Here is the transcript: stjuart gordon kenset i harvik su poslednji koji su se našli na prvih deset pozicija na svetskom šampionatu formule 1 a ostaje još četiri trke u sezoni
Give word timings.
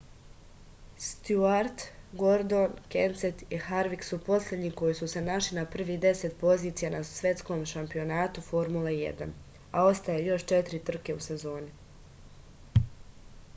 stjuart 1.07 1.81
gordon 2.21 2.71
kenset 2.95 3.41
i 3.57 3.57
harvik 3.65 4.05
su 4.07 4.19
poslednji 4.29 4.71
koji 4.79 4.95
su 4.99 5.09
se 5.13 5.21
našli 5.27 5.57
na 5.59 5.65
prvih 5.75 5.99
deset 6.05 6.33
pozicija 6.45 6.91
na 6.95 7.01
svetskom 7.09 7.61
šampionatu 7.73 8.45
formule 8.49 8.93
1 9.01 9.31
a 9.71 9.83
ostaje 9.91 10.25
još 10.31 10.47
četiri 10.53 10.81
trke 10.91 11.15
u 11.19 11.21
sezoni 11.27 12.87